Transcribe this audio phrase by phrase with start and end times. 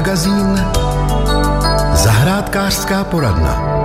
[0.00, 0.60] magazín
[1.94, 3.80] Zahrádkářská poradna.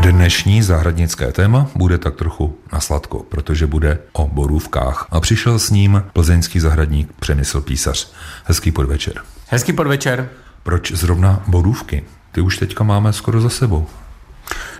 [0.00, 5.06] Dnešní zahradnické téma bude tak trochu na sladko, protože bude o borůvkách.
[5.10, 8.12] A přišel s ním plzeňský zahradník Přemysl Písař.
[8.44, 9.22] Hezký podvečer.
[9.48, 10.28] Hezký podvečer.
[10.62, 12.04] Proč zrovna borůvky?
[12.32, 13.86] Ty už teďka máme skoro za sebou.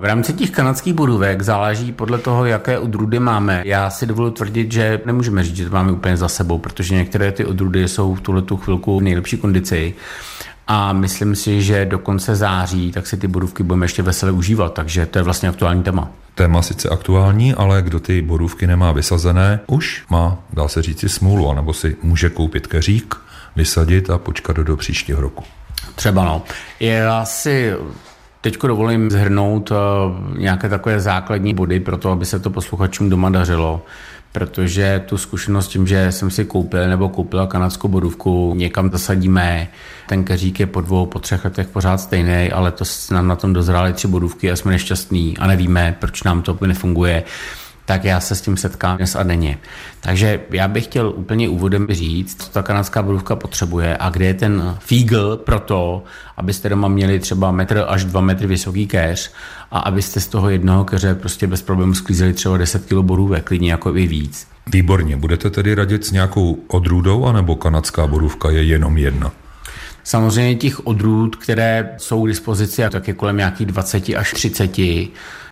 [0.00, 3.62] V rámci těch kanadských borůvek záleží podle toho, jaké odrůdy máme.
[3.64, 7.32] Já si dovoluji tvrdit, že nemůžeme říct, že to máme úplně za sebou, protože některé
[7.32, 9.94] ty odrůdy jsou v tuhle tu chvilku v nejlepší kondici
[10.66, 14.74] a myslím si, že do konce září tak si ty borůvky budeme ještě veselé užívat,
[14.74, 16.10] takže to je vlastně aktuální téma.
[16.34, 21.50] Téma sice aktuální, ale kdo ty borůvky nemá vysazené, už má, dá se říct, smůlu,
[21.50, 23.14] anebo si může koupit keřík,
[23.56, 25.44] vysadit a počkat do, do příštího roku.
[25.94, 26.42] Třeba no.
[26.80, 27.72] Já si
[28.42, 29.76] Teď dovolím zhrnout uh,
[30.38, 33.82] nějaké takové základní body pro to, aby se to posluchačům doma dařilo
[34.32, 39.68] protože tu zkušenost tím, že jsem si koupil nebo koupila kanadskou bodůvku, někam zasadíme,
[40.08, 43.52] ten keřík je po dvou, po třech letech pořád stejný, ale to nám na tom
[43.52, 47.24] dozrály tři bodůvky a jsme nešťastní a nevíme, proč nám to nefunguje
[47.84, 49.58] tak já se s tím setkám dnes a denně.
[50.00, 54.34] Takže já bych chtěl úplně úvodem říct, co ta kanadská borůvka potřebuje a kde je
[54.34, 56.02] ten fígl pro to,
[56.36, 59.32] abyste doma měli třeba metr až dva metry vysoký keř
[59.70, 63.70] a abyste z toho jednoho keře prostě bez problémů sklízeli třeba 10 kg borůvek, klidně
[63.70, 64.46] jako i víc.
[64.66, 65.16] Výborně.
[65.16, 69.32] Budete tedy radit s nějakou odrůdou, anebo kanadská borůvka je jenom jedna?
[70.04, 74.70] Samozřejmě těch odrůd, které jsou k dispozici, tak je kolem nějakých 20 až 30.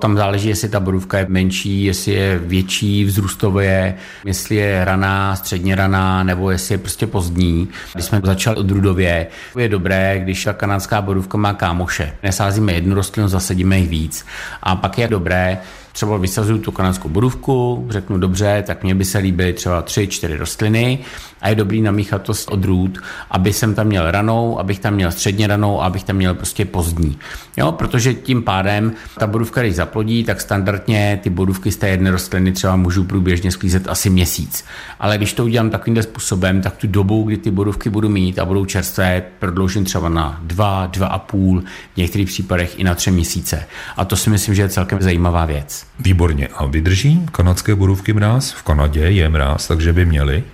[0.00, 5.74] Tam záleží, jestli ta borůvka je menší, jestli je větší vzrůstově, jestli je raná, středně
[5.74, 7.68] raná, nebo jestli je prostě pozdní.
[7.94, 9.26] Když jsme začali odrůdově,
[9.58, 12.12] je dobré, když ta kanadská borůvka má kámoše.
[12.22, 14.26] Nesázíme jednu rostlinu, zasadíme jich víc.
[14.62, 15.58] A pak je dobré,
[15.92, 20.36] třeba vysazuju tu kanadskou borůvku, řeknu dobře, tak mně by se líbily třeba tři, čtyři
[20.36, 20.98] rostliny
[21.40, 22.98] a je dobrý namíchat to z odrůd,
[23.30, 26.64] aby jsem tam měl ranou, abych tam měl středně ranou a abych tam měl prostě
[26.64, 27.18] pozdní.
[27.56, 32.10] Jo, protože tím pádem ta borůvka, když zaplodí, tak standardně ty borůvky z té jedné
[32.10, 34.64] rostliny třeba můžu průběžně sklízet asi měsíc.
[35.00, 38.44] Ale když to udělám takovým způsobem, tak tu dobu, kdy ty borůvky budu mít a
[38.44, 41.62] budou čerstvé, prodloužím třeba na dva, dva a půl,
[41.94, 43.66] v některých případech i na tři měsíce.
[43.96, 45.79] A to si myslím, že je celkem zajímavá věc.
[46.00, 46.48] Výborně.
[46.48, 48.52] A vydrží kanadské borůvky mráz?
[48.52, 50.44] V Kanadě je mráz, takže by měli.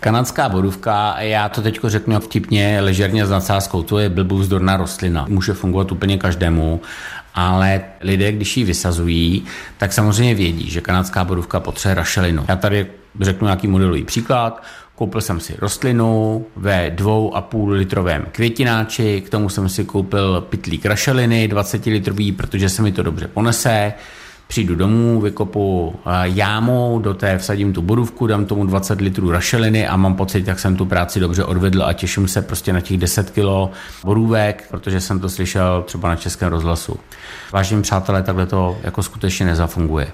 [0.00, 5.26] Kanadská borůvka, já to teď řeknu vtipně, ležerně s nadsázkou, to je blbouzdorná rostlina.
[5.28, 6.80] Může fungovat úplně každému,
[7.34, 9.44] ale lidé, když ji vysazují,
[9.78, 12.44] tak samozřejmě vědí, že kanadská borůvka potřebuje rašelinu.
[12.48, 12.86] Já tady
[13.20, 14.62] řeknu nějaký modelový příklad.
[14.94, 20.40] Koupil jsem si rostlinu ve dvou a půl litrovém květináči, k tomu jsem si koupil
[20.40, 23.92] pytlík rašeliny 20 litrový, protože se mi to dobře ponese
[24.48, 29.96] přijdu domů, vykopu jámu, do té vsadím tu borůvku, dám tomu 20 litrů rašeliny a
[29.96, 33.30] mám pocit, jak jsem tu práci dobře odvedl a těším se prostě na těch 10
[33.30, 33.70] kilo
[34.04, 36.96] borůvek, protože jsem to slyšel třeba na českém rozhlasu.
[37.52, 40.08] Vážení přátelé, takhle to jako skutečně nezafunguje.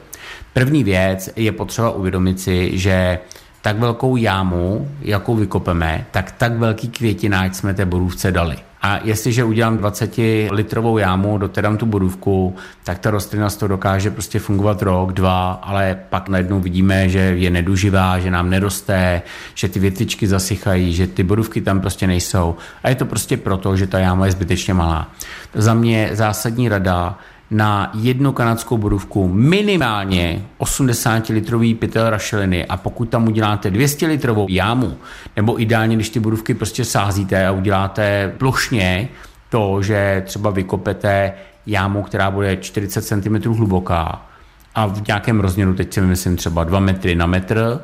[0.53, 3.19] První věc je potřeba uvědomit si, že
[3.65, 8.57] tak velkou jámu, jakou vykopeme, tak tak velký květináč jsme té borůvce dali.
[8.83, 10.19] A jestliže udělám 20
[10.51, 15.53] litrovou jámu, dotedám tu borůvku, tak ta rostlina z toho dokáže prostě fungovat rok, dva,
[15.53, 19.23] ale pak najednou vidíme, že je neduživá, že nám neroste,
[19.55, 22.57] že ty větičky zasychají, že ty borůvky tam prostě nejsou.
[22.83, 25.09] A je to prostě proto, že ta jáma je zbytečně malá.
[25.55, 27.19] Za mě zásadní rada,
[27.51, 32.67] na jednu kanadskou borůvku minimálně 80 litrový pytel rašeliny.
[32.67, 34.97] A pokud tam uděláte 200 litrovou jámu,
[35.37, 39.09] nebo ideálně, když ty borůvky prostě sázíte a uděláte plošně
[39.49, 41.33] to, že třeba vykopete
[41.67, 44.27] jámu, která bude 40 cm hluboká
[44.75, 47.81] a v nějakém rozměru, teď si myslím třeba 2 metry na metr,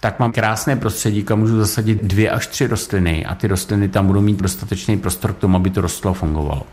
[0.00, 4.06] tak mám krásné prostředí, kam můžu zasadit dvě až tři rostliny a ty rostliny tam
[4.06, 6.66] budou mít dostatečný prostor k tomu, aby to rostlo a fungovalo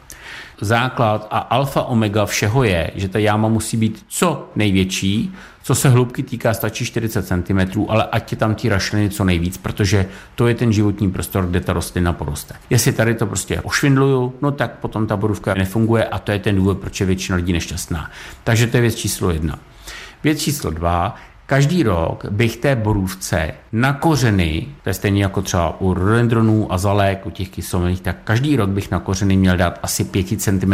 [0.61, 5.33] základ a alfa omega všeho je, že ta jáma musí být co největší,
[5.63, 9.57] co se hloubky týká, stačí 40 cm, ale ať je tam ty rašliny co nejvíc,
[9.57, 12.55] protože to je ten životní prostor, kde ta rostlina poroste.
[12.69, 16.55] Jestli tady to prostě ošvindluju, no tak potom ta borůvka nefunguje a to je ten
[16.55, 18.11] důvod, proč je většina lidí nešťastná.
[18.43, 19.59] Takže to je věc číslo jedna.
[20.23, 21.15] Věc číslo dva
[21.47, 27.25] Každý rok bych té borůvce na kořeny, to je stejně jako třeba u rhododendronů, azalek,
[27.25, 30.73] u těch kyselných, tak každý rok bych na kořeny měl dát asi 5 cm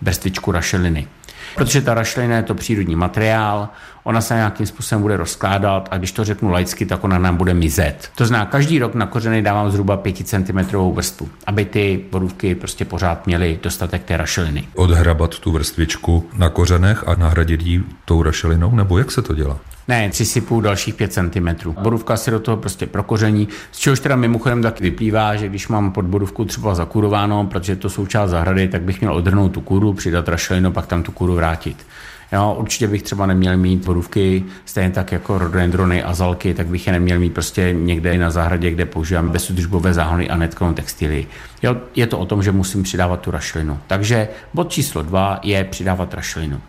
[0.00, 1.06] brstičku rašeliny.
[1.54, 3.68] Protože ta rašelina je to přírodní materiál,
[4.08, 7.54] ona se nějakým způsobem bude rozkládat a když to řeknu laicky, tak ona nám bude
[7.54, 8.10] mizet.
[8.14, 10.58] To znamená, každý rok na kořeny dávám zhruba 5 cm
[10.92, 14.68] vrstvu, aby ty borůvky prostě pořád měly dostatek té rašeliny.
[14.74, 19.58] Odhrabat tu vrstvičku na kořenech a nahradit ji tou rašelinou, nebo jak se to dělá?
[19.88, 21.70] Ne, přisypu dalších 5 cm.
[21.82, 25.92] Borůvka si do toho prostě prokoření, z čehož teda mimochodem tak vyplývá, že když mám
[25.92, 30.28] pod borůvku třeba zakurováno, protože to součást zahrady, tak bych měl odhrnout tu kůru, přidat
[30.28, 31.86] rašelinu, pak tam tu kůru vrátit.
[32.32, 36.86] Jo, určitě bych třeba neměl mít borůvky, stejně tak jako rododendrony a zalky, tak bych
[36.86, 41.26] je neměl mít prostě někde na zahradě, kde používám bezudržbové záhony a netkovou textily.
[41.62, 43.78] Jo, je to o tom, že musím přidávat tu rašelinu.
[43.86, 46.60] Takže bod číslo dva je přidávat rašelinu.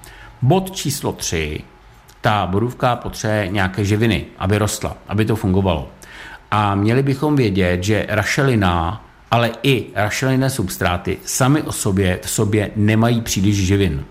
[0.41, 1.61] Bod číslo tři
[2.21, 5.89] ta borůvka potřebuje nějaké živiny, aby rostla, aby to fungovalo.
[6.51, 12.71] A měli bychom vědět, že rašelina, ale i rašelinné substráty sami o sobě v sobě
[12.75, 14.05] nemají příliš živin.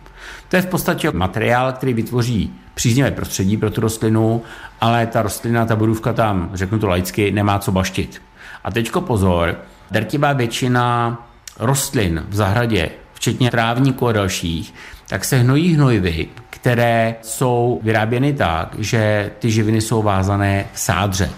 [0.48, 4.42] To je v podstatě materiál, který vytvoří příznivé prostředí pro tu rostlinu,
[4.80, 8.22] ale ta rostlina, ta borůvka tam, řeknu to laicky, nemá co baštit.
[8.64, 9.58] A teďko pozor,
[9.90, 11.18] drtivá většina
[11.58, 14.74] rostlin v zahradě, včetně trávníků a dalších,
[15.08, 21.30] tak se hnojí hnojivy, které jsou vyráběny tak, že ty živiny jsou vázané v sádře.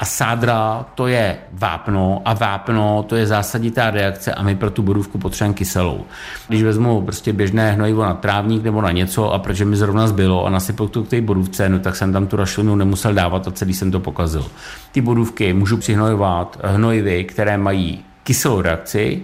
[0.00, 4.82] A sádra to je vápno a vápno to je zásaditá reakce a my pro tu
[4.82, 6.04] borůvku potřebujeme kyselou.
[6.48, 10.46] Když vezmu prostě běžné hnojivo na trávník nebo na něco a protože mi zrovna zbylo
[10.46, 13.50] a nasypal to k té borůvce, no tak jsem tam tu rašelinu nemusel dávat a
[13.50, 14.46] celý jsem to pokazil.
[14.92, 19.22] Ty borůvky můžu přihnojovat hnojivy, které mají kyselou reakci,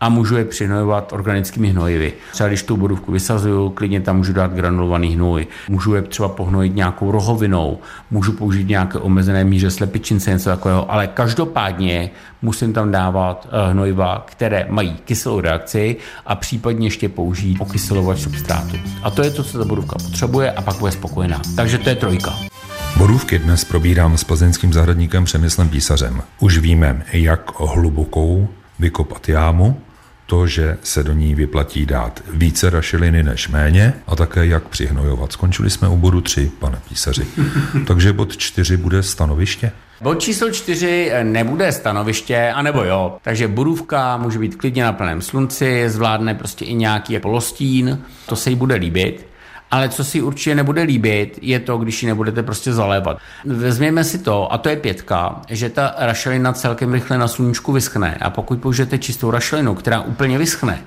[0.00, 2.12] a můžu je přihnojovat organickými hnojivy.
[2.32, 5.46] Třeba když tu borůvku vysazuju, klidně tam můžu dát granulovaný hnoj.
[5.68, 7.78] Můžu je třeba pohnojit nějakou rohovinou,
[8.10, 12.10] můžu použít nějaké omezené míře slepičince, něco takového, ale každopádně
[12.42, 15.96] musím tam dávat eh, hnojiva, které mají kyselou reakci
[16.26, 18.76] a případně ještě použít okyselovač substrátu.
[19.02, 21.40] A to je to, co ta borůvka potřebuje a pak bude spokojená.
[21.56, 22.32] Takže to je trojka.
[22.98, 26.22] Borůvky dnes probírám s plzeňským zahradníkem Přemyslem Písařem.
[26.40, 28.48] Už víme, jak hlubokou
[28.78, 29.80] vykopat jámu,
[30.26, 35.32] to, že se do ní vyplatí dát více rašeliny než méně a také jak přihnojovat.
[35.32, 37.26] Skončili jsme u bodu 3, pane písaři.
[37.86, 39.72] Takže bod 4 bude stanoviště?
[40.00, 43.16] Bod číslo 4 nebude stanoviště, anebo jo.
[43.22, 48.50] Takže borůvka může být klidně na plném slunci, zvládne prostě i nějaký polostín, to se
[48.50, 49.26] jí bude líbit.
[49.70, 53.18] Ale co si určitě nebude líbit, je to, když ji nebudete prostě zalévat.
[53.44, 58.18] Vezměme si to, a to je pětka, že ta rašelina celkem rychle na sluníčku vyschne.
[58.20, 60.82] A pokud použijete čistou rašelinu, která úplně vyschne,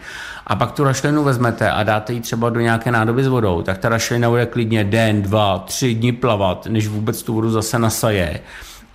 [0.47, 3.77] a pak tu rašelinu vezmete a dáte ji třeba do nějaké nádoby s vodou, tak
[3.77, 8.39] ta rašelina bude klidně den, dva, tři dny plavat, než vůbec tu vodu zase nasaje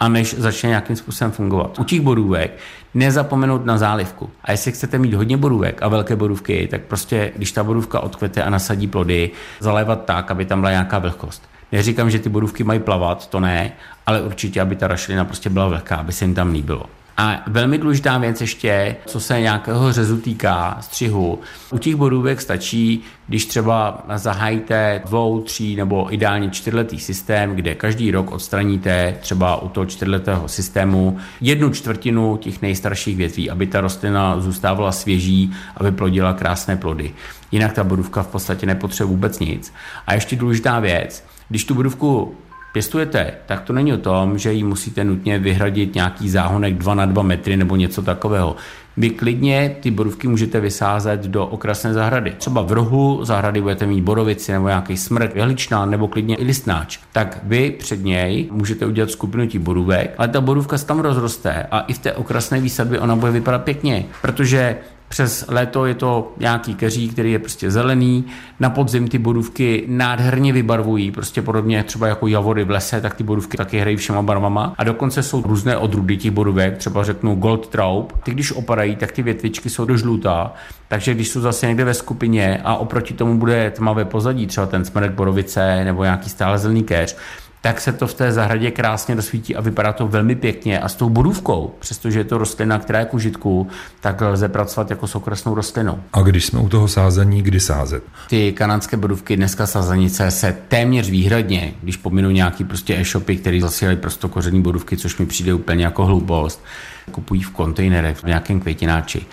[0.01, 1.79] a než začne nějakým způsobem fungovat.
[1.79, 2.59] U těch borůvek
[2.95, 4.31] nezapomenout na zálivku.
[4.45, 8.43] A jestli chcete mít hodně borůvek a velké borůvky, tak prostě, když ta borůvka odkvete
[8.43, 9.31] a nasadí plody,
[9.61, 11.43] zalévat tak, aby tam byla nějaká vlhkost.
[11.73, 13.73] Neříkám, že ty borůvky mají plavat, to ne,
[14.07, 16.87] ale určitě, aby ta rašelina prostě byla vlhká, aby se jim tam líbilo.
[17.17, 21.39] A velmi důležitá věc ještě, co se nějakého řezu týká, střihu.
[21.71, 28.11] U těch borůvek stačí, když třeba zahájíte dvou, tří nebo ideálně čtyřletý systém, kde každý
[28.11, 34.41] rok odstraníte třeba u toho čtyřletého systému jednu čtvrtinu těch nejstarších větví, aby ta rostlina
[34.41, 37.13] zůstávala svěží, aby plodila krásné plody.
[37.53, 39.73] Jinak ta borůvka v podstatě nepotřebuje vůbec nic.
[40.07, 42.35] A ještě důležitá věc, když tu borůvku
[42.75, 47.07] pěstujete, tak to není o tom, že jí musíte nutně vyhradit nějaký záhonek 2 na
[47.07, 48.57] 2 metry nebo něco takového.
[48.97, 52.35] Vy klidně ty borůvky můžete vysázet do okrasné zahrady.
[52.39, 56.99] Třeba v rohu zahrady budete mít borovici nebo nějaký smrt, jehličná nebo klidně i listnáč.
[57.13, 61.67] Tak vy před něj můžete udělat skupinu těch borůvek, ale ta borůvka se tam rozroste
[61.71, 64.77] a i v té okrasné výsadbě ona bude vypadat pěkně, protože
[65.15, 68.25] přes léto je to nějaký keří, který je prostě zelený.
[68.61, 73.25] Na podzim ty borůvky nádherně vybarvují, prostě podobně třeba jako javory v lese, tak ty
[73.25, 74.75] borůvky taky hrají všema barvama.
[74.79, 78.13] A dokonce jsou různé odrůdy těch borůvek, třeba řeknu Gold Traub.
[78.23, 80.53] Ty když opadají, tak ty větvičky jsou do žlutá,
[80.89, 84.85] takže když jsou zase někde ve skupině a oproti tomu bude tmavé pozadí, třeba ten
[84.85, 87.17] smrek borovice nebo nějaký stále zelený keř,
[87.65, 90.79] tak se to v té zahradě krásně rozsvítí a vypadá to velmi pěkně.
[90.81, 93.69] A s tou borůvkou, přestože je to rostlina, která je k užitku,
[94.01, 95.99] tak lze pracovat jako s okrasnou rostlinou.
[96.13, 98.05] A když jsme u toho sázení, kdy sázet?
[98.29, 103.99] Ty kanadské borůvky, dneska sázenice se téměř výhradně, když pominu nějaký prostě e-shopy, který zasílají
[103.99, 106.65] prostě koření borůvky, což mi přijde úplně jako hloupost,
[107.11, 109.27] kupují v kontejnerech, v nějakém květináči.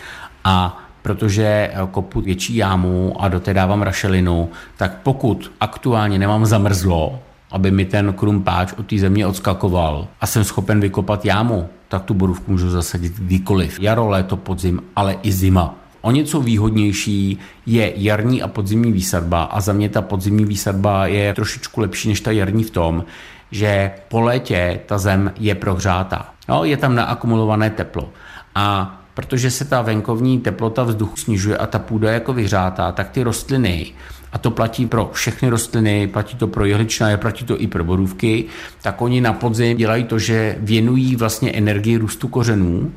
[0.44, 7.20] A protože kopu větší jámu a do té dávám rašelinu, tak pokud aktuálně nemám zamrzlo,
[7.52, 12.14] aby mi ten krumpáč od té země odskakoval a jsem schopen vykopat jámu, tak tu
[12.14, 13.80] borůvku můžu zasadit kdykoliv.
[13.80, 15.76] Jaro, léto, podzim, ale i zima.
[16.02, 21.34] O něco výhodnější je jarní a podzimní výsadba a za mě ta podzimní výsadba je
[21.34, 23.06] trošičku lepší než ta jarní v tom,
[23.52, 26.34] že po létě ta zem je prohřátá.
[26.50, 28.10] No, je tam naakumulované teplo.
[28.56, 33.10] A protože se ta venkovní teplota vzduchu snižuje a ta půda je jako vyhřátá, tak
[33.10, 33.94] ty rostliny,
[34.32, 38.46] a to platí pro všechny rostliny, platí to pro jehličnaje, platí to i pro borůvky,
[38.82, 42.92] tak oni na podzim dělají to, že věnují vlastně energii růstu kořenů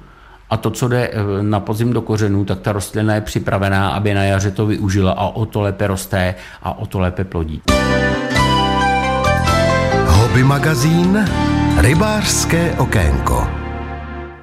[0.50, 4.14] a to, co jde eh, na podzim do kořenů, tak ta rostlina je připravená, aby
[4.14, 7.62] na jaře to využila a o to lépe roste a o to lépe plodí.
[10.06, 11.24] Hobby magazín
[11.78, 13.46] Rybářské okénko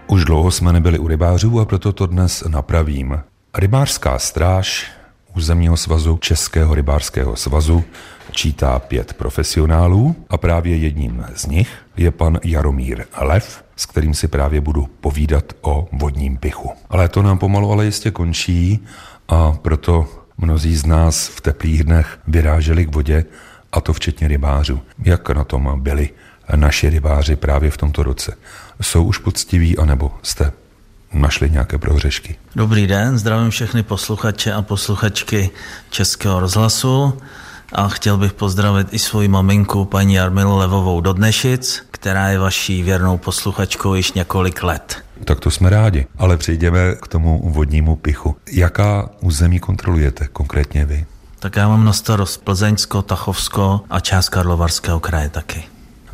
[0.08, 3.20] Už dlouho jsme nebyli u rybářů a proto to dnes napravím.
[3.58, 4.92] Rybářská stráž
[5.36, 7.84] územního svazu Českého rybářského svazu
[8.32, 14.28] čítá pět profesionálů a právě jedním z nich je pan Jaromír Lev, s kterým si
[14.28, 16.72] právě budu povídat o vodním pichu.
[16.90, 18.86] Ale to nám pomalu ale jistě končí
[19.28, 20.08] a proto
[20.38, 23.26] mnozí z nás v teplých dnech vyráželi k vodě,
[23.72, 24.82] a to včetně rybářů.
[25.04, 26.10] Jak na tom byli
[26.56, 28.38] naši rybáři právě v tomto roce?
[28.82, 30.52] Jsou už poctiví, anebo jste
[31.14, 32.36] našli nějaké prohřešky?
[32.56, 35.50] Dobrý den, zdravím všechny posluchače a posluchačky
[35.90, 37.14] Českého rozhlasu
[37.74, 42.84] a chtěl bych pozdravit i svoji maminku, paní Jarmilu Levovou do Dnešic, která je vaší
[42.84, 45.04] věrnou posluchačkou již několik let.
[45.26, 48.36] Tak to jsme rádi, ale přejdeme k tomu vodnímu pichu.
[48.52, 51.06] Jaká území kontrolujete konkrétně vy?
[51.40, 55.64] Tak já mám na starost Plzeňsko, Tachovsko a část Karlovarského kraje taky.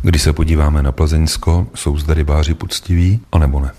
[0.02, 3.72] Když se podíváme na Plzeňsko, jsou zde rybáři poctiví, anebo ne?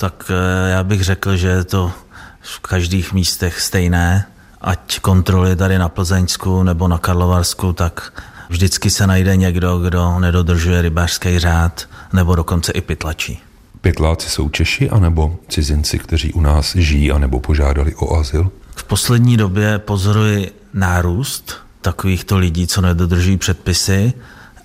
[0.00, 1.92] Tak eh, já bych řekl, že je to
[2.40, 4.26] v každých místech stejné,
[4.60, 10.82] ať kontroly tady na Plzeňsku nebo na Karlovarsku, tak vždycky se najde někdo, kdo nedodržuje
[10.82, 13.40] rybářský řád nebo dokonce i pytlačí.
[13.80, 18.50] Pytláci jsou Češi anebo cizinci, kteří u nás žijí anebo požádali o azyl?
[18.76, 24.12] V poslední době pozoruji nárůst takovýchto lidí, co nedodržují předpisy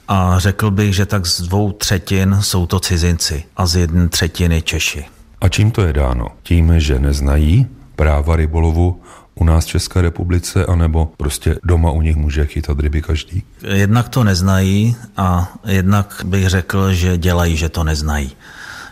[0.08, 4.62] a řekl bych, že tak z dvou třetin jsou to cizinci a z jedné třetiny
[4.62, 5.06] Češi.
[5.44, 6.28] A čím to je dáno?
[6.44, 9.02] Tím, že neznají práva rybolovu
[9.36, 13.44] u nás v České republice, anebo prostě doma u nich může chytat ryby každý?
[13.64, 18.32] Jednak to neznají a jednak bych řekl, že dělají, že to neznají.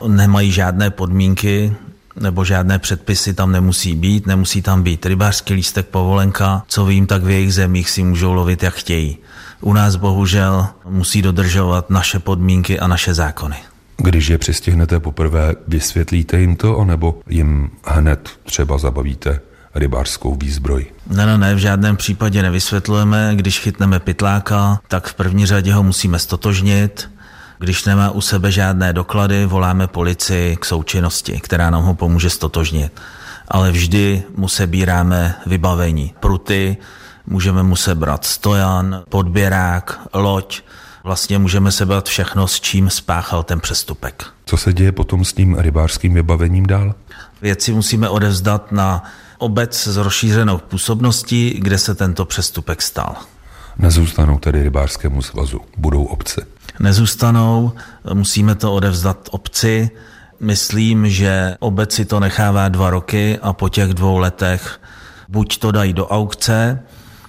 [0.08, 1.74] Nemají žádné podmínky,
[2.20, 7.24] nebo žádné předpisy tam nemusí být, nemusí tam být rybářský lístek, povolenka, co vím, tak
[7.24, 9.18] v jejich zemích si můžou lovit, jak chtějí.
[9.62, 13.56] U nás bohužel musí dodržovat naše podmínky a naše zákony.
[14.04, 19.40] Když je přistihnete poprvé, vysvětlíte jim to, anebo jim hned třeba zabavíte
[19.76, 20.86] rybářskou výzbroj?
[21.08, 23.32] Ne, ne, ne, v žádném případě nevysvětlujeme.
[23.36, 27.12] Když chytneme pytláka, tak v první řadě ho musíme stotožnit.
[27.60, 33.02] Když nemá u sebe žádné doklady, voláme policii k součinnosti, která nám ho pomůže stotožnit.
[33.48, 36.14] Ale vždy mu sebíráme vybavení.
[36.20, 36.78] Pruty,
[37.28, 40.62] můžeme mu sebrat stojan, podběrák, loď,
[41.04, 44.26] vlastně můžeme sebrat všechno, s čím spáchal ten přestupek.
[44.46, 46.96] Co se děje potom s tím rybářským vybavením dál?
[47.42, 49.04] Věci musíme odevzdat na
[49.38, 53.16] obec s rozšířenou působností, kde se tento přestupek stal.
[53.78, 56.46] Nezůstanou tedy rybářskému svazu, budou obce.
[56.80, 57.72] Nezůstanou,
[58.14, 59.90] musíme to odevzdat obci.
[60.40, 64.80] Myslím, že obec si to nechává dva roky a po těch dvou letech
[65.30, 66.84] buď to dají do aukce,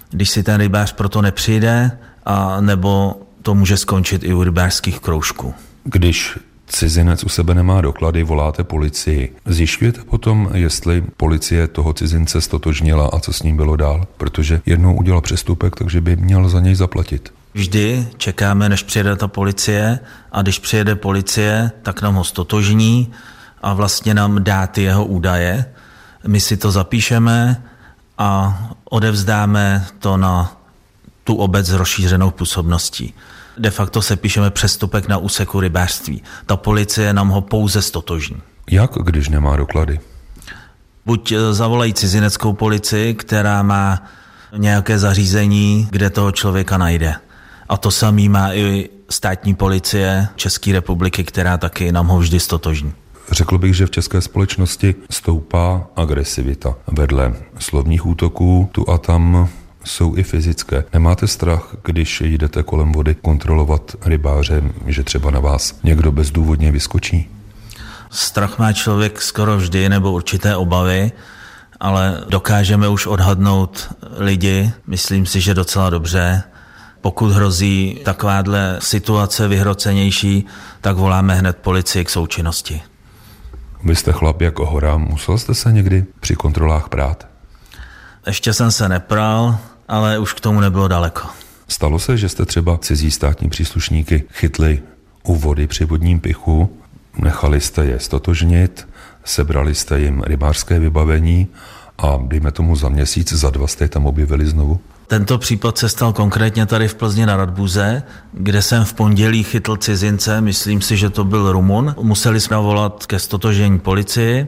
[0.09, 5.53] když si ten rybář proto nepřijde, a nebo to může skončit i u rybářských kroužků.
[5.83, 9.35] Když cizinec u sebe nemá doklady, voláte policii.
[9.45, 14.07] Zjišťujete potom, jestli policie toho cizince stotožnila a co s ním bylo dál?
[14.17, 17.33] Protože jednou udělal přestupek, takže by měl za něj zaplatit.
[17.53, 19.99] Vždy čekáme, než přijede ta policie
[20.31, 23.11] a když přijede policie, tak nám ho stotožní
[23.61, 25.65] a vlastně nám dá ty jeho údaje.
[26.27, 27.63] My si to zapíšeme
[28.17, 28.59] a
[28.89, 30.62] odevzdáme to na
[31.23, 33.13] tu obec s rozšířenou působností.
[33.57, 36.23] De facto se píšeme přestupek na úseku rybářství.
[36.45, 38.37] Ta policie nám ho pouze stotožní.
[38.71, 39.99] Jak, když nemá doklady?
[41.05, 44.03] Buď eh, zavolají cizineckou policii, která má
[44.57, 47.15] nějaké zařízení, kde toho člověka najde.
[47.69, 52.93] A to samý má i státní policie České republiky, která taky nám ho vždy stotožní.
[53.31, 56.75] Řekl bych, že v české společnosti stoupá agresivita.
[56.87, 59.49] Vedle slovních útoků tu a tam
[59.83, 60.83] jsou i fyzické.
[60.93, 67.29] Nemáte strach, když jdete kolem vody kontrolovat rybáře, že třeba na vás někdo bezdůvodně vyskočí?
[68.09, 71.11] Strach má člověk skoro vždy nebo určité obavy,
[71.79, 76.43] ale dokážeme už odhadnout lidi, myslím si, že docela dobře.
[77.01, 80.45] Pokud hrozí takováhle situace vyhrocenější,
[80.81, 82.81] tak voláme hned policii k součinnosti.
[83.83, 87.27] Vy jste chlap jako hora, musel jste se někdy při kontrolách prát?
[88.27, 91.27] Ještě jsem se nepral, ale už k tomu nebylo daleko.
[91.67, 94.81] Stalo se, že jste třeba cizí státní příslušníky chytli
[95.23, 96.77] u vody při vodním pichu,
[97.17, 98.87] nechali jste je stotožnit,
[99.25, 101.47] sebrali jste jim rybářské vybavení
[101.97, 104.79] a dejme tomu za měsíc, za dva jste je tam objevili znovu?
[105.07, 109.77] Tento případ se stal konkrétně tady v Plzni na Radbuze, kde jsem v pondělí chytl
[109.77, 111.95] cizince, myslím si, že to byl Rumun.
[112.01, 114.47] Museli jsme volat ke stotožení policii.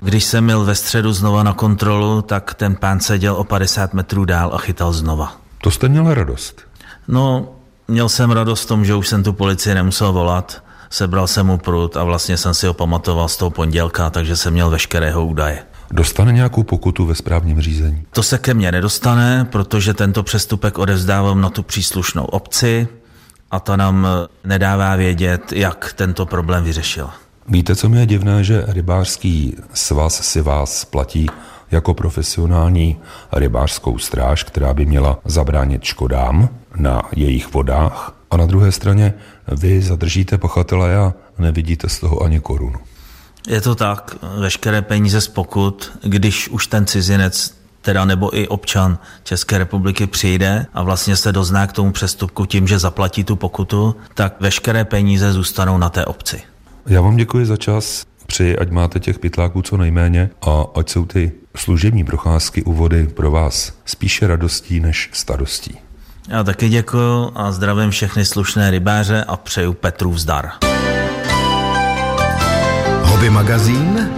[0.00, 4.24] Když jsem měl ve středu znova na kontrolu, tak ten pán seděl o 50 metrů
[4.24, 5.36] dál a chytal znova.
[5.62, 6.60] To jste měl radost.
[7.08, 7.48] No,
[7.88, 10.62] měl jsem radost v tom, že už jsem tu policii nemusel volat.
[10.90, 14.52] Sebral jsem mu prut a vlastně jsem si ho pamatoval z toho pondělka, takže jsem
[14.52, 15.64] měl veškerého údaje.
[15.90, 18.04] Dostane nějakou pokutu ve správním řízení?
[18.12, 22.88] To se ke mně nedostane, protože tento přestupek odevzdávám na tu příslušnou obci
[23.50, 24.06] a ta nám
[24.44, 27.14] nedává vědět, jak tento problém vyřešila.
[27.52, 31.26] Víte, co mi je divné, že rybářský svaz si vás platí
[31.70, 32.96] jako profesionální
[33.32, 39.14] rybářskou stráž, která by měla zabránit škodám na jejich vodách a na druhé straně
[39.48, 42.78] vy zadržíte pachatele a nevidíte z toho ani korunu.
[43.48, 48.98] Je to tak, veškeré peníze z pokut, když už ten cizinec teda nebo i občan
[49.22, 53.96] České republiky přijde a vlastně se dozná k tomu přestupku tím, že zaplatí tu pokutu,
[54.14, 56.42] tak veškeré peníze zůstanou na té obci.
[56.90, 61.04] Já vám děkuji za čas, přeji, ať máte těch pytláků co nejméně a ať jsou
[61.04, 65.78] ty služební procházky u vody pro vás spíše radostí než starostí.
[66.28, 70.50] Já taky děkuji a zdravím všechny slušné rybáře a přeju Petru vzdar.
[73.02, 74.10] Hobby magazín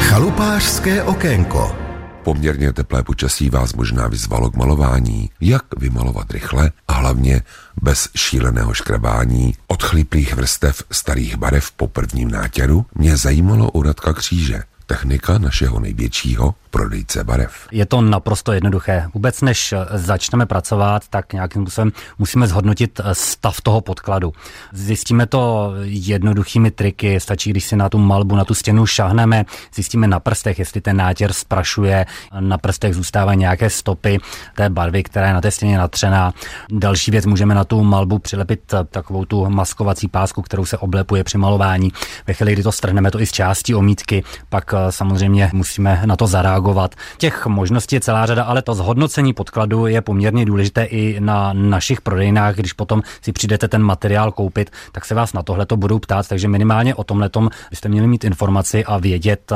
[0.00, 1.87] Chalupářské okénko
[2.28, 5.30] Poměrně teplé počasí vás možná vyzvalo k malování.
[5.40, 7.42] Jak vymalovat rychle a hlavně
[7.82, 9.54] bez šíleného škrabání?
[9.66, 12.86] Odchlíplých vrstev starých barev po prvním nátěru?
[12.94, 17.52] Mě zajímalo u Radka Kříže– technika našeho největšího prodejce barev.
[17.72, 19.08] Je to naprosto jednoduché.
[19.14, 24.32] Vůbec než začneme pracovat, tak nějakým způsobem musíme zhodnotit stav toho podkladu.
[24.72, 30.06] Zjistíme to jednoduchými triky, stačí, když si na tu malbu, na tu stěnu šahneme, zjistíme
[30.06, 32.06] na prstech, jestli ten nátěr sprašuje,
[32.40, 34.18] na prstech zůstávají nějaké stopy
[34.56, 36.32] té barvy, která je na té stěně natřená.
[36.72, 41.38] Další věc, můžeme na tu malbu přilepit takovou tu maskovací pásku, kterou se oblepuje při
[41.38, 41.92] malování.
[42.26, 46.26] Ve chvíli, kdy to strhneme to i z části omítky, pak samozřejmě musíme na to
[46.26, 46.94] zareagovat.
[47.18, 52.00] Těch možností je celá řada, ale to zhodnocení podkladu je poměrně důležité i na našich
[52.00, 52.56] prodejnách.
[52.56, 56.28] Když potom si přijdete ten materiál koupit, tak se vás na tohle to budou ptát,
[56.28, 57.30] takže minimálně o tomhle
[57.70, 59.52] byste měli mít informaci a vědět,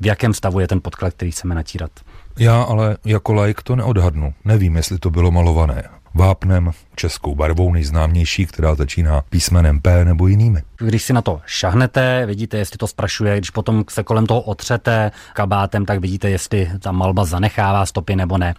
[0.00, 1.90] v jakém stavu je ten podklad, který chceme natírat.
[2.38, 4.34] Já ale jako like to neodhadnu.
[4.44, 5.82] Nevím, jestli to bylo malované
[6.14, 10.62] vápnem, českou barvou nejznámější, která začíná písmenem P nebo jinými.
[10.78, 15.10] Když si na to šahnete, vidíte, jestli to sprašuje, když potom se kolem toho otřete
[15.32, 18.54] kabátem, tak vidíte, jestli ta malba zanechává stopy nebo ne.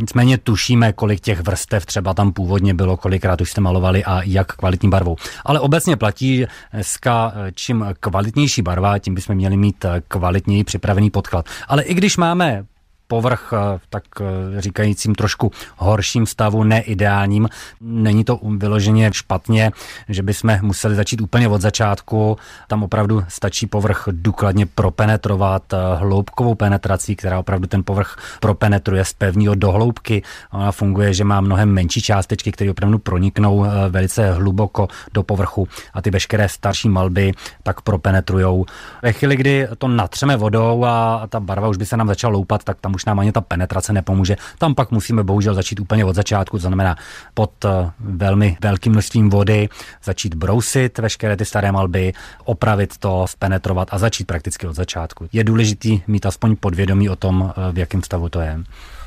[0.00, 4.52] Nicméně tušíme, kolik těch vrstev třeba tam původně bylo, kolikrát už jste malovali a jak
[4.52, 5.16] kvalitní barvou.
[5.44, 11.46] Ale obecně platí dneska, čím kvalitnější barva, tím bychom měli mít kvalitněji připravený podklad.
[11.68, 12.64] Ale i když máme
[13.06, 17.48] povrch eh, tak eh, říkajícím trošku horším stavu, neideálním.
[17.80, 19.70] Není to vyloženě špatně,
[20.08, 22.36] že bychom museli začít úplně od začátku.
[22.68, 29.12] Tam opravdu stačí povrch důkladně propenetrovat eh, hloubkovou penetrací, která opravdu ten povrch propenetruje z
[29.12, 30.22] pevního do hloubky.
[30.52, 36.02] Ona funguje, že má mnohem menší částečky, které opravdu proniknou velice hluboko do povrchu a
[36.02, 38.66] ty veškeré starší malby tak propenetrujou.
[39.02, 42.64] Ve chvíli, kdy to natřeme vodou a ta barva už by se nám začala loupat,
[42.64, 44.36] tak tam už nám ani ta penetrace nepomůže.
[44.58, 46.96] Tam pak musíme bohužel začít úplně od začátku, to znamená
[47.34, 49.68] pod eh, velmi velkým množstvím vody
[50.04, 52.12] začít brousit veškeré ty staré malby,
[52.44, 55.28] opravit to, spenetrovat a začít prakticky od začátku.
[55.32, 58.60] Je důležitý mít aspoň podvědomí o tom, eh, v jakém stavu to je.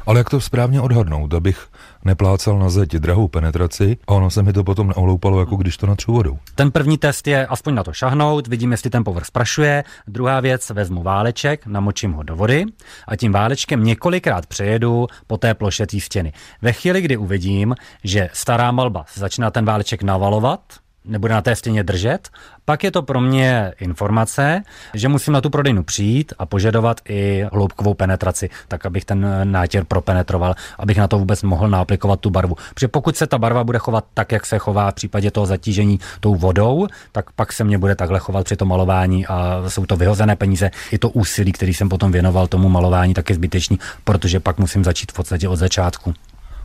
[0.08, 1.68] Ale jak to správně odhadnout, abych
[2.06, 5.88] neplácal na zeď drahou penetraci a ono se mi to potom neoloupalo, jako když to
[5.88, 6.38] natřu vodou.
[6.56, 9.84] Ten první test je aspoň na to šahnout, vidím, jestli ten povrch sprašuje.
[10.08, 12.66] Druhá věc, vezmu váleček, namočím ho do vody
[13.08, 16.34] a tím válečkem několikrát přejedu po té ploše té stěny.
[16.62, 20.62] Ve chvíli, kdy uvidím, že stará malba začíná ten váleček navalovat,
[21.08, 22.30] nebude na té stěně držet,
[22.66, 24.62] pak je to pro mě informace,
[24.94, 29.84] že musím na tu prodejnu přijít a požadovat i hloubkovou penetraci, tak abych ten nátěr
[29.84, 32.56] propenetroval, abych na to vůbec mohl naaplikovat tu barvu.
[32.74, 36.00] Protože pokud se ta barva bude chovat tak, jak se chová v případě toho zatížení
[36.20, 39.96] tou vodou, tak pak se mě bude takhle chovat při tom malování a jsou to
[39.96, 40.72] vyhozené peníze.
[40.92, 44.84] I to úsilí, který jsem potom věnoval tomu malování, tak je zbytečný, protože pak musím
[44.84, 46.14] začít v podstatě od začátku.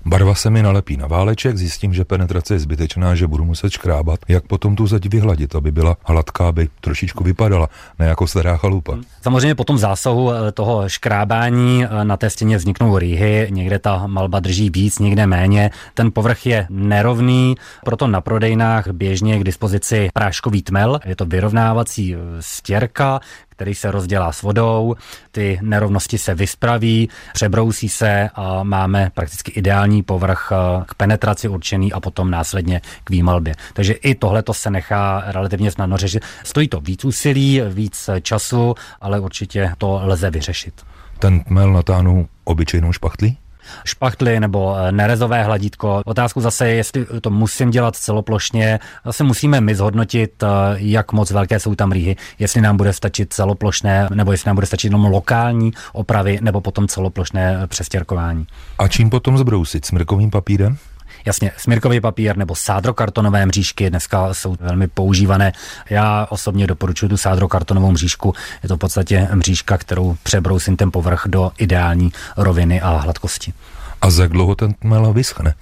[0.04, 4.20] Barva se mi nalepí na váleček, zjistím, že penetrace je zbytečná, že budu muset škrábat.
[4.28, 8.98] Jak potom tu zeď vyhladit, aby byla hladká, aby trošičku vypadala, ne jako stará chalupa.
[9.22, 14.06] Samozřejmě po tom zásahu eh, toho škrábání eh, na té stěně vzniknou rýhy, někde ta
[14.06, 15.70] malba drží víc, někde méně.
[15.94, 21.26] Ten povrch je nerovný, proto na prodejnách běžně je k dispozici práškový tmel, je to
[21.26, 23.20] vyrovnávací stěrka,
[23.62, 24.94] který se rozdělá s vodou,
[25.30, 31.92] ty nerovnosti se vyspraví, přebrousí se a máme prakticky ideální povrch eh, k penetraci určený
[31.92, 33.54] a potom následně k výmalbě.
[33.74, 36.22] Takže i tohle to se nechá relativně snadno řešit.
[36.44, 40.74] Stojí to víc úsilí, víc času, ale určitě to lze vyřešit.
[41.18, 43.38] Ten tmel natáhnu obyčejnou špachtlí?
[43.84, 46.02] Špachtly nebo eh, nerezové hladítko.
[46.04, 48.78] Otázku zase je, jestli to musím dělat celoplošně.
[49.04, 53.32] Zase musíme my zhodnotit, eh, jak moc velké jsou tam rýhy, jestli nám bude stačit
[53.32, 58.46] celoplošné, nebo jestli nám bude stačit jenom lokální opravy, nebo potom celoplošné eh, přestěrkování.
[58.78, 59.84] A čím potom zbrousit?
[59.84, 60.76] Smrkovým papírem?
[61.24, 65.52] Jasně, smirkový papír nebo sádrokartonové mřížky dneska jsou velmi používané.
[65.90, 68.34] Já osobně doporučuji tu sádrokartonovou mřížku.
[68.62, 73.52] Je to v podstatě mřížka, kterou přebrousím ten povrch do ideální roviny a hladkosti.
[74.00, 75.54] A za dlouho ten tmel vyschne?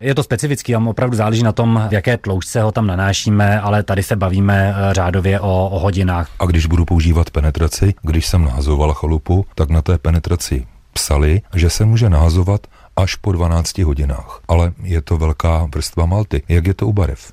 [0.00, 3.82] Je to specifický, tam opravdu záleží na tom, v jaké tloušťce ho tam nanášíme, ale
[3.82, 6.30] tady se bavíme eh, řádově o, o hodinách.
[6.38, 11.70] A když budu používat penetraci, když jsem nahazoval chalupu, tak na té penetraci psali, že
[11.70, 12.66] se může nahazovat
[12.96, 14.40] až po 12 hodinách.
[14.48, 16.42] Ale je to velká vrstva malty.
[16.48, 17.32] Jak je to u barev?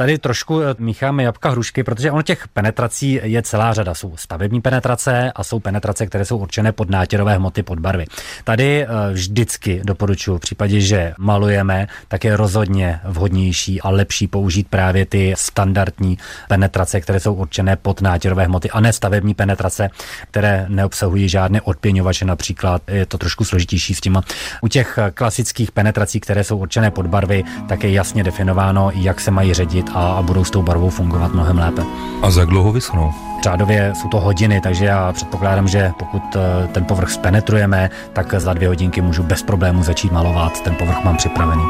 [0.00, 3.94] Tady trošku eh, mícháme jabka hrušky, protože ono těch penetrací je celá řada.
[3.94, 8.06] Jsou stavební penetrace a jsou penetrace, které jsou určené pod nátěrové hmoty, pod barvy.
[8.44, 14.68] Tady eh, vždycky doporučuji v případě, že malujeme, tak je rozhodně vhodnější a lepší použít
[14.68, 19.90] právě ty standardní penetrace, které jsou určené pod nátěrové hmoty a ne stavební penetrace,
[20.30, 22.82] které neobsahují žádné odpěňovače například.
[22.88, 24.22] Je to trošku složitější s tím.
[24.62, 29.20] U těch eh, klasických penetrací, které jsou určené pod barvy, tak je jasně definováno, jak
[29.20, 31.82] se mají ředit a, a budou s tou barvou fungovat mnohem lépe.
[32.22, 33.12] A za dlouho vyschnou?
[33.44, 38.52] Řádově jsou to hodiny, takže já předpokládám, že pokud eh, ten povrch spenetrujeme, tak za
[38.52, 40.60] dvě hodinky můžu bez problému začít malovat.
[40.60, 41.62] Ten povrch mám připravený.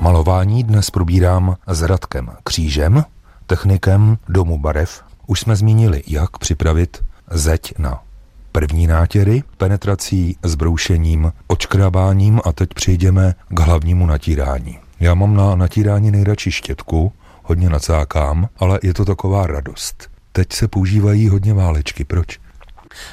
[0.00, 3.04] Malování dnes probírám s Radkem Křížem,
[3.46, 5.02] technikem domu barev.
[5.26, 8.00] Už jsme zmínili, jak připravit zeď na
[8.52, 14.78] první nátěry, penetrací, zbroušením, očkrabáním a teď přejdeme k hlavnímu natírání.
[15.04, 17.12] Já mám na natírání nejradši štětku,
[17.42, 20.10] hodně nacákám, ale je to taková radost.
[20.32, 22.04] Teď se používají hodně válečky.
[22.04, 22.38] Proč?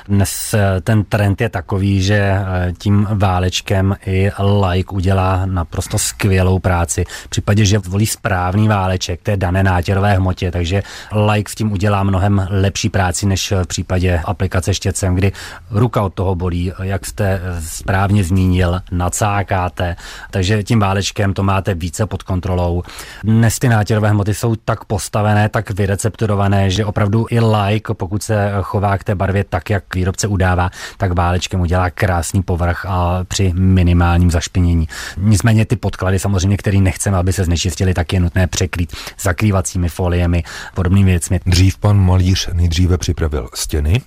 [0.08, 4.32] Dnes eh, ten trend je takový, že eh, tím válečkem i
[4.70, 7.06] like udělá naprosto skvělou práci.
[7.26, 10.84] V případě, že volí správný váleček té dané nátěrové hmotě, takže
[11.28, 15.32] like s tím udělá mnohem lepší práci, než v případě aplikace štětcem, kdy
[15.72, 19.96] ruka od toho bolí, jak jste eh, správně zmínil, nacákáte,
[20.32, 22.84] takže tím válečkem to máte více pod kontrolou.
[23.24, 28.52] Dnes ty nátěrové hmoty jsou tak postavené, tak vyrecepturované, že opravdu i like, pokud se
[28.62, 33.54] chová k té barvě tak, jak výrobce udává, tak válečkem udělá krásný povrch a při
[33.56, 34.88] minimálním zašpinění.
[35.18, 40.44] Nicméně ty podklady samozřejmě, které nechceme, aby se znečistili, tak je nutné překrýt zakrývacími foliemi,
[40.74, 41.40] podobnými věcmi.
[41.46, 44.02] Dřív pan malíř nejdříve připravil stěny,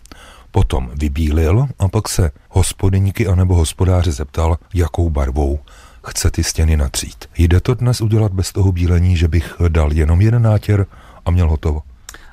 [0.50, 5.59] potom vybílil a pak se hospodyníky anebo hospodáře zeptal, jakou barvou
[6.07, 7.24] chce ty stěny natřít.
[7.38, 10.87] Jde to dnes udělat bez toho bílení, že bych dal jenom jeden nátěr
[11.24, 11.83] a měl hotovo?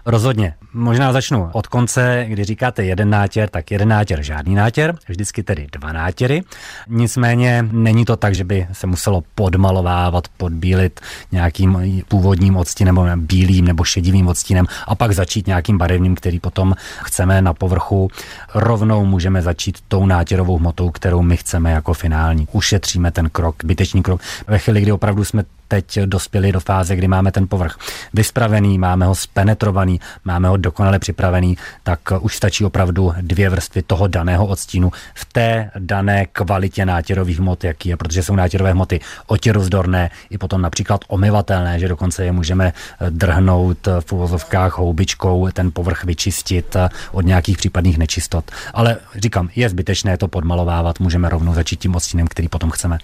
[0.06, 0.54] Rozhodně.
[0.74, 5.68] Možná začnu od konce, kdy říkáte jeden nátěr, tak jeden nátěr, žádný nátěr, vždycky tedy
[5.72, 6.44] dva nátěry.
[6.88, 11.00] Nicméně není to tak, že by se muselo podmalovávat, podbílit
[11.32, 16.74] nějakým původním odstínem nebo bílým nebo šedivým odstínem a pak začít nějakým barevným, který potom
[17.04, 18.10] chceme na povrchu.
[18.54, 22.48] Rovnou můžeme začít tou nátěrovou hmotou, kterou my chceme jako finální.
[22.52, 24.22] Ušetříme ten krok, bytečný krok.
[24.48, 27.78] Ve chvíli, kdy opravdu jsme teď dospěli do fáze, kdy máme ten povrch
[28.14, 34.08] vyspravený, máme ho spenetrovaný, máme ho dokonale připravený, tak už stačí opravdu dvě vrstvy toho
[34.08, 40.10] daného odstínu v té dané kvalitě nátěrových hmot, jaký je, protože jsou nátěrové hmoty otěrozdorné,
[40.30, 42.74] i potom například omyvatelné, že dokonce je můžeme
[43.10, 46.76] drhnout v uvozovkách houbičkou, ten povrch vyčistit
[47.12, 48.52] od nějakých případných nečistot.
[48.74, 52.98] Ale říkám, je zbytečné to podmalovávat, můžeme rovnou začít tím odstínem, který potom chceme.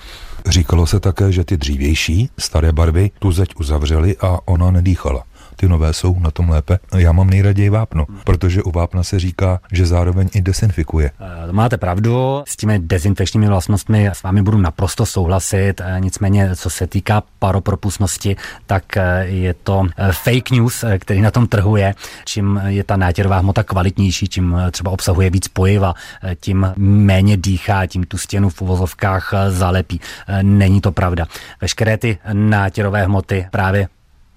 [0.45, 5.23] Říkalo se také, že ty dřívější staré barvy tu zeď uzavřely a ona nedýchala.
[5.57, 6.79] Ty nové jsou na tom lépe.
[6.97, 11.11] Já mám nejraději vápno, protože u vápna se říká, že zároveň i desinfikuje.
[11.19, 16.69] Eh, máte pravdu, s těmi dezinfekčními vlastnostmi s vámi budu naprosto souhlasit, eh, nicméně co
[16.69, 18.83] se týká paropropustnosti, tak
[19.21, 21.95] je to fake news, který na tom trhu je.
[22.25, 25.93] Čím je ta nátěrová hmota kvalitnější, čím třeba obsahuje víc pojiva,
[26.39, 30.01] tím méně dýchá, tím tu stěnu v uvozovkách zalepí.
[30.41, 31.25] Není to pravda.
[31.61, 33.87] Veškeré ty nátěrové hmoty právě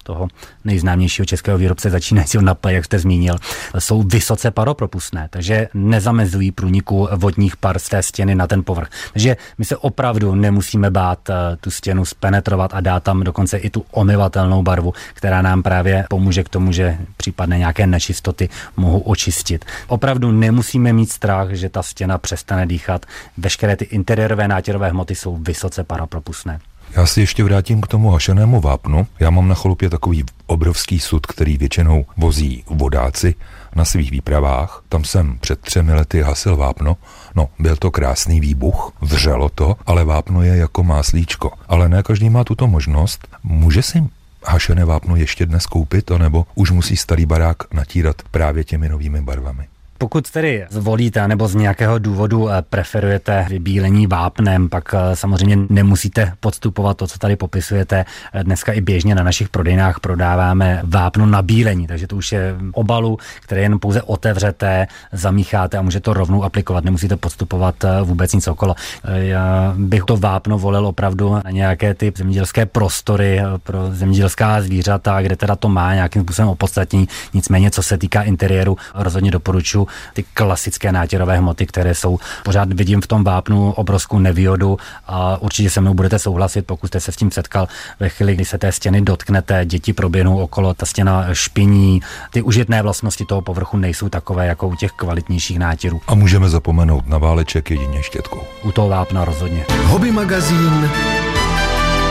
[0.02, 0.28] toho
[0.64, 3.36] nejznámějšího českého výrobce začínajícího napaj, jak jste zmínil,
[3.78, 8.88] jsou vysoce paropropustné, takže nezamezují průniku vodních par z té stěny na ten povrch.
[9.12, 13.70] Takže my se opravdu nemusíme bát eh, tu stěnu spenetrovat a dát tam dokonce i
[13.70, 19.64] tu omyvatelnou barvu, která nám právě pomůže k tomu, že případné nějaké nečistoty mohou očistit.
[19.86, 23.06] Opravdu nemusíme mít strach, že ta stěna přestane dýchat.
[23.36, 26.60] Veškeré ty interiérové nátěrové hmoty jsou vysoce paropropustné.
[26.96, 29.06] Já si ještě vrátím k tomu hašenému vápnu.
[29.20, 33.34] Já mám na chalupě takový obrovský sud, který většinou vozí vodáci
[33.74, 34.82] na svých výpravách.
[34.88, 36.96] Tam jsem před třemi lety hasil vápno.
[37.34, 41.52] No, byl to krásný výbuch, vřelo to, ale vápno je jako máslíčko.
[41.68, 43.28] Ale ne každý má tuto možnost.
[43.42, 44.04] Může si
[44.46, 49.69] hašené vápno ještě dnes koupit, anebo už musí starý barák natírat právě těmi novými barvami?
[50.00, 56.32] Pokud tedy zvolíte nebo z nějakého důvodu eh, preferujete vybílení vápnem, pak eh, samozřejmě nemusíte
[56.40, 58.04] podstupovat to, co tady popisujete.
[58.32, 62.54] Eh, dneska i běžně na našich prodejnách prodáváme vápno na bílení, takže to už je
[62.72, 68.48] obalu, které jen pouze otevřete, zamícháte a můžete to rovnou aplikovat, nemusíte podstupovat vůbec nic
[68.48, 68.74] okolo.
[69.04, 75.36] Já bych to vápno volil opravdu na nějaké ty zemědělské prostory pro zemědělská zvířata, kde
[75.36, 77.08] teda to má nějakým způsobem opodstatní.
[77.34, 83.00] Nicméně, co se týká interiéru, rozhodně doporučuji ty klasické nátěrové hmoty, které jsou pořád vidím
[83.00, 87.16] v tom vápnu obrovskou nevýhodu a určitě se mnou budete souhlasit, pokud jste se s
[87.16, 87.68] tím setkal
[88.00, 92.00] ve chvíli, kdy se té stěny dotknete, děti proběhnou okolo, ta stěna špiní,
[92.30, 96.00] ty užitné vlastnosti toho povrchu nejsou takové jako u těch kvalitnějších nátěrů.
[96.06, 98.42] A můžeme zapomenout na váleček jedině štětkou.
[98.62, 99.64] U toho vápna rozhodně.
[99.84, 100.90] Hobby magazín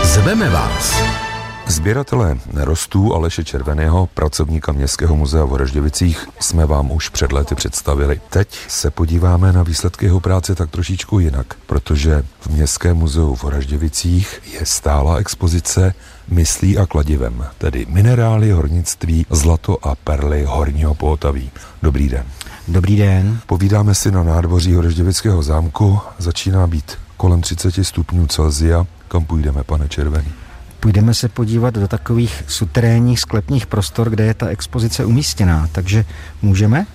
[0.04, 1.29] Zveme vás.
[1.70, 8.22] Sběratele nerostů Aleše Červeného, pracovníka Městského muzea v Horažďovicích, jsme vám už před lety představili.
[8.30, 13.44] Teď se podíváme na výsledky jeho práce tak trošičku jinak, protože v Městském muzeu v
[13.44, 15.94] Horažďovicích je stála expozice
[16.28, 21.52] myslí a kladivem, tedy minerály, hornictví, zlato a perly horního pohotaví.
[21.84, 22.26] Dobrý den.
[22.68, 23.40] Dobrý den.
[23.46, 26.00] Povídáme si na nádvoří Horažďovického zámku.
[26.18, 28.86] Začíná být kolem 30 stupňů Celzia.
[29.08, 30.49] Kam půjdeme, pane Červený?
[30.80, 35.70] Půjdeme se podívat do takových suterénních sklepních prostor, kde je ta expozice umístěná.
[35.72, 36.06] Takže
[36.42, 36.86] můžeme?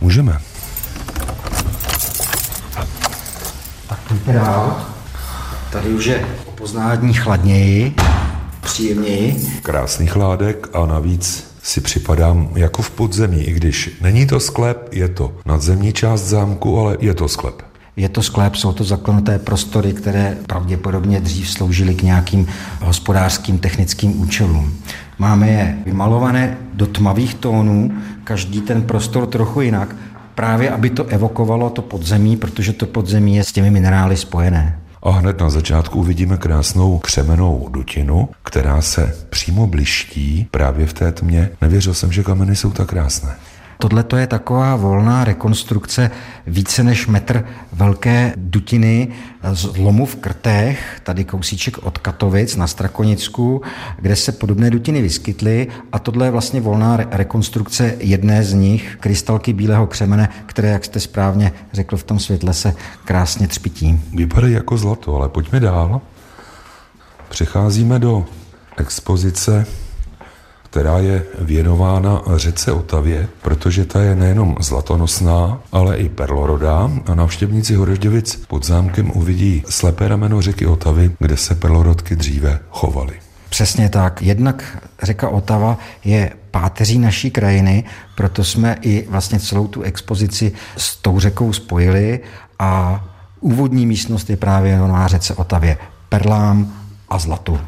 [0.00, 0.38] Můžeme.
[3.88, 4.86] Tak pojďme dál.
[5.72, 7.94] Tady už je poznání chladněji,
[8.60, 9.58] příjemněji.
[9.62, 15.08] Krásný chládek a navíc si připadám jako v podzemí, i když není to sklep, je
[15.08, 17.71] to nadzemní část zámku, ale je to sklep.
[17.96, 22.46] Je to sklep, jsou to zaklenuté prostory, které pravděpodobně dřív sloužily k nějakým
[22.80, 24.74] hospodářským technickým účelům.
[25.18, 27.92] Máme je vymalované do tmavých tónů,
[28.24, 29.96] každý ten prostor trochu jinak,
[30.34, 34.78] právě aby to evokovalo to podzemí, protože to podzemí je s těmi minerály spojené.
[35.02, 41.12] A hned na začátku uvidíme krásnou křemenou dutinu, která se přímo bliští právě v té
[41.12, 41.50] tmě.
[41.60, 43.34] Nevěřil jsem, že kameny jsou tak krásné.
[43.82, 46.10] Tohle to je taková volná rekonstrukce
[46.46, 49.08] více než metr velké dutiny
[49.52, 53.62] z lomu v Krtech, tady kousíček od Katovic na Strakonicku,
[53.98, 59.52] kde se podobné dutiny vyskytly a tohle je vlastně volná rekonstrukce jedné z nich, krystalky
[59.52, 64.00] bílého křemene, které, jak jste správně řekl, v tom světle se krásně třpití.
[64.14, 66.00] Vypadají jako zlato, ale pojďme dál.
[67.28, 68.24] Přecházíme do
[68.76, 69.66] expozice
[70.72, 77.74] která je věnována řece Otavě, protože ta je nejenom zlatonosná, ale i perlorodá a návštěvníci
[77.74, 83.14] Horežděvic pod zámkem uvidí slepé rameno řeky Otavy, kde se perlorodky dříve chovaly.
[83.48, 84.22] Přesně tak.
[84.22, 87.84] Jednak řeka Otava je páteří naší krajiny,
[88.16, 92.20] proto jsme i vlastně celou tu expozici s tou řekou spojili
[92.58, 93.04] a
[93.40, 96.72] úvodní místnost je právě věnovaná řece Otavě, perlám
[97.08, 97.60] a zlatu.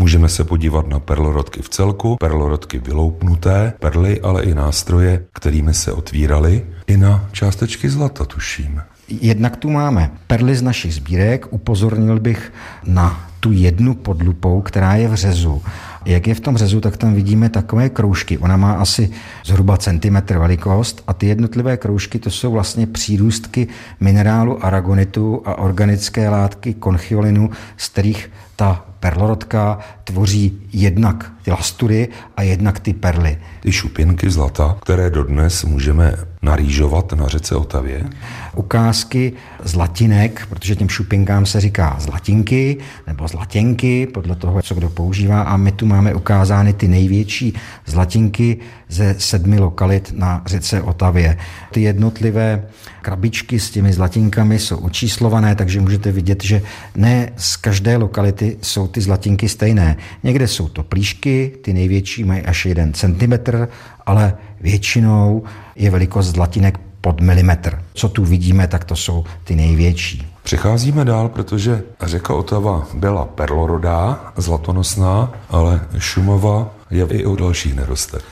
[0.00, 5.92] Můžeme se podívat na perlorodky v celku, perlorodky vyloupnuté, perly, ale i nástroje, kterými se
[5.92, 8.82] otvíraly, i na částečky zlata, tuším.
[9.08, 12.52] Jednak tu máme perly z našich sbírek, upozornil bych
[12.84, 15.62] na tu jednu pod lupou, která je v řezu.
[16.04, 18.38] Jak je v tom řezu, tak tam vidíme takové kroužky.
[18.38, 19.10] Ona má asi
[19.44, 23.68] zhruba centimetr velikost a ty jednotlivé kroužky to jsou vlastně přírůstky
[24.00, 29.78] minerálu aragonitu a organické látky konchiolinu, z kterých ta perlorodka
[30.10, 33.38] tvoří jednak ty lastury a jednak ty perly.
[33.60, 38.04] Ty šupinky zlata, které dodnes můžeme narýžovat na řece Otavě?
[38.56, 39.32] Ukázky
[39.64, 45.42] zlatinek, protože těm šupinkám se říká zlatinky nebo zlatěnky, podle toho, co kdo používá.
[45.42, 47.54] A my tu máme ukázány ty největší
[47.86, 48.56] zlatinky
[48.88, 51.36] ze sedmi lokalit na řece Otavě.
[51.70, 52.64] Ty jednotlivé
[53.02, 56.62] krabičky s těmi zlatinkami jsou očíslované, takže můžete vidět, že
[56.96, 59.96] ne z každé lokality jsou ty zlatinky stejné.
[60.22, 63.68] Někde jsou to plíšky, ty největší mají až jeden centimetr,
[64.06, 65.42] ale většinou
[65.76, 67.82] je velikost zlatinek pod milimetr.
[67.94, 70.26] Co tu vidíme, tak to jsou ty největší.
[70.42, 78.22] Přecházíme dál, protože řeka Otava byla perlorodá, zlatonosná, ale Šumova je i o dalších nerostech.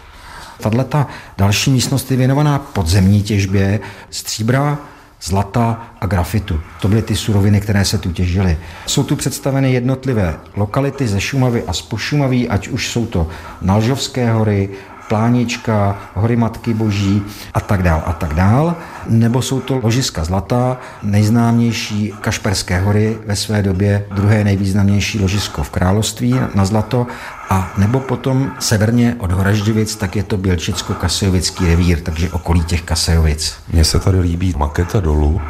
[0.61, 1.07] Tahle ta
[1.39, 4.79] další místnost je věnovaná podzemní těžbě stříbra,
[5.23, 6.61] zlata a grafitu.
[6.81, 8.59] To byly ty suroviny, které se tu těžily.
[8.87, 13.29] Jsou tu představeny jednotlivé lokality ze Šumavy a z Pošumaví, ať už jsou to
[13.63, 14.69] Nalžovské hory,
[15.09, 17.23] Plánička, Hory Matky Boží
[17.55, 18.77] a tak dál a tak dál.
[19.07, 25.71] Nebo jsou to ložiska zlata, nejznámější Kašperské hory ve své době, druhé nejvýznamnější ložisko v
[25.71, 27.07] království na zlato
[27.51, 33.57] a nebo potom severně od Horažďovic, tak je to Bělčicko-Kasejovický revír, takže okolí těch Kasejovic.
[33.73, 35.41] Mně se tady líbí maketa dolu,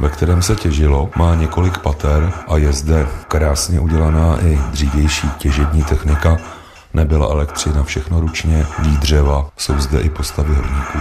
[0.00, 5.84] ve kterém se těžilo, má několik pater a je zde krásně udělaná i dřívější těžební
[5.84, 6.36] technika,
[6.94, 10.98] nebyla elektřina, všechno ručně, výdřeva, jsou zde i postavy horníků.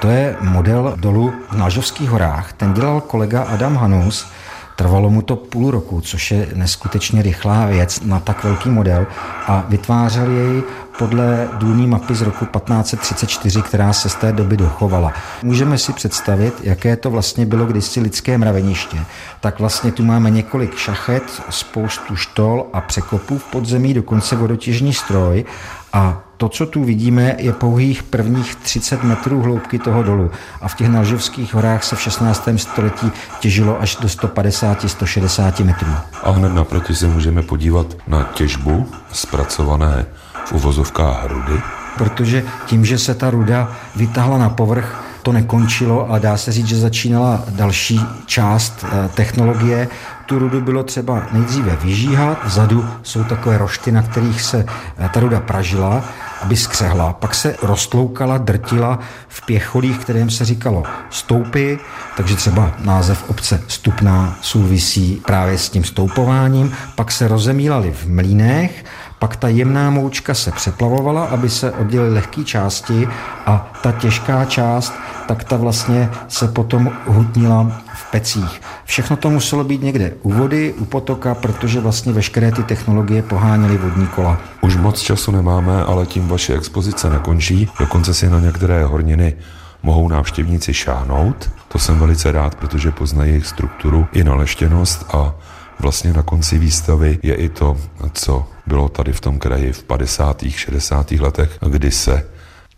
[0.00, 2.52] To je model dolu v Nážovských horách.
[2.52, 4.26] Ten dělal kolega Adam Hanus.
[4.76, 9.06] Trvalo mu to půl roku, což je neskutečně rychlá věc na tak velký model
[9.46, 10.62] a vytvářel jej
[10.98, 15.12] podle důlní mapy z roku 1534, která se z té doby dochovala.
[15.42, 18.98] Můžeme si představit, jaké to vlastně bylo kdysi lidské mraveniště.
[19.40, 25.44] Tak vlastně tu máme několik šachet, spoustu štol a překopů v podzemí, dokonce vodotěžní stroj
[25.92, 30.30] a to, co tu vidíme, je pouhých prvních 30 metrů hloubky toho dolu.
[30.60, 32.48] A v těch Nalžovských horách se v 16.
[32.56, 35.92] století těžilo až do 150-160 metrů.
[36.22, 40.06] A hned naproti se můžeme podívat na těžbu zpracované
[40.44, 41.60] v uvozovkách rudy.
[41.98, 46.66] Protože tím, že se ta ruda vytahla na povrch, to nekončilo a dá se říct,
[46.66, 49.88] že začínala další část eh, technologie.
[50.32, 54.66] Tu rudu bylo třeba nejdříve vyžíhat, vzadu jsou takové rošty, na kterých se
[54.98, 56.04] eh, ta ruda pražila,
[56.42, 57.12] aby skřehla.
[57.12, 61.74] Pak se roztloukala, drtila v pěcholích, kterým se říkalo stoupy,
[62.16, 66.72] takže třeba název obce Stupná souvisí právě s tím stoupováním.
[66.96, 68.84] Pak se rozemílali v mlínech,
[69.22, 73.08] pak ta jemná moučka se přeplavovala, aby se oddělily lehké části
[73.46, 74.94] a ta těžká část,
[75.28, 78.62] tak ta vlastně se potom hutnila v pecích.
[78.84, 83.78] Všechno to muselo být někde u vody, u potoka, protože vlastně veškeré ty technologie poháněly
[83.78, 84.38] vodní kola.
[84.60, 87.68] Už moc času nemáme, ale tím vaše expozice nekončí.
[87.80, 89.34] Dokonce si na některé horniny
[89.82, 91.50] mohou návštěvníci šáhnout.
[91.68, 95.34] To jsem velice rád, protože poznají jejich strukturu i naleštěnost a
[95.78, 97.76] vlastně na konci výstavy je i to,
[98.12, 100.44] co bylo tady v tom kraji v 50.
[100.48, 101.10] 60.
[101.10, 102.26] letech, kdy se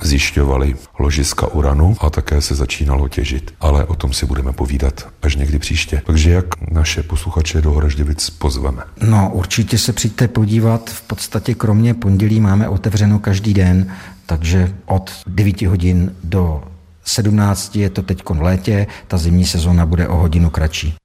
[0.02, 3.54] zjišťovali ložiska uranu a také se začínalo těžit.
[3.60, 6.02] Ale o tom si budeme povídat až někdy příště.
[6.06, 8.82] Takže jak naše posluchače do Horažděvic pozveme?
[9.02, 10.90] No, určitě se přijďte podívat.
[10.90, 13.92] V podstatě kromě pondělí máme otevřeno každý den,
[14.26, 16.62] takže od 9 hodin do
[17.04, 20.94] 17 je to teď v létě, ta zimní sezóna bude o hodinu kratší.